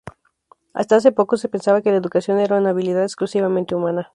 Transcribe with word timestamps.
Hasta 0.73 0.95
hace 0.95 1.11
poco, 1.11 1.37
se 1.37 1.47
pensaba 1.47 1.83
que 1.83 1.91
la 1.91 1.97
educación 1.97 2.39
era 2.39 2.57
una 2.57 2.71
habilidad 2.71 3.03
exclusivamente 3.03 3.75
humana. 3.75 4.09